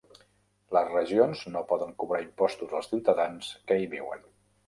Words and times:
Les 0.75 0.87
regions 0.93 1.43
no 1.57 1.61
poden 1.73 1.93
cobrar 2.03 2.21
impostos 2.25 2.73
als 2.79 2.89
ciutadans 2.95 3.51
que 3.69 3.81
hi 3.83 3.87
viuen. 3.95 4.27